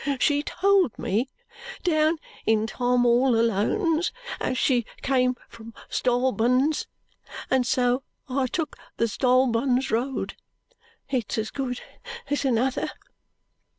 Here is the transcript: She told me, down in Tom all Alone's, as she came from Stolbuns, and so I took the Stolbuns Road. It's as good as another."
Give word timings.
She 0.19 0.41
told 0.41 0.97
me, 0.97 1.29
down 1.83 2.17
in 2.47 2.65
Tom 2.65 3.05
all 3.05 3.35
Alone's, 3.39 4.11
as 4.39 4.57
she 4.57 4.83
came 5.03 5.35
from 5.47 5.75
Stolbuns, 5.91 6.87
and 7.51 7.67
so 7.67 8.01
I 8.27 8.47
took 8.47 8.77
the 8.97 9.05
Stolbuns 9.07 9.91
Road. 9.91 10.33
It's 11.07 11.37
as 11.37 11.51
good 11.51 11.81
as 12.31 12.43
another." 12.45 12.89